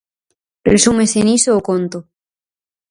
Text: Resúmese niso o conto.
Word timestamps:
Resúmese 0.71 1.19
niso 1.27 1.51
o 1.59 1.65
conto. 1.69 1.99